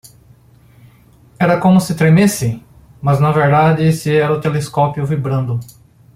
Era 1.39 1.59
como 1.59 1.79
se 1.79 1.93
tremesse?, 1.93 2.59
mas 3.03 3.19
na 3.19 3.31
verdade 3.31 3.83
esse 3.87 4.15
era 4.15 4.33
o 4.33 4.41
telescópio 4.41 5.05
vibrando. 5.05 5.59